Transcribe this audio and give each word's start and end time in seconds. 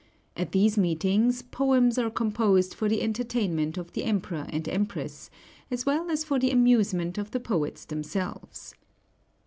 At 0.35 0.51
these 0.51 0.79
meetings 0.79 1.43
poems 1.43 1.99
are 1.99 2.09
composed 2.09 2.73
for 2.73 2.89
the 2.89 3.03
entertainment 3.03 3.77
of 3.77 3.91
the 3.93 4.03
Emperor 4.03 4.47
and 4.49 4.67
Empress, 4.67 5.29
as 5.69 5.85
well 5.85 6.09
as 6.09 6.23
for 6.23 6.39
the 6.39 6.49
amusement 6.49 7.19
of 7.19 7.29
the 7.29 7.39
poets 7.39 7.85
themselves. 7.85 8.73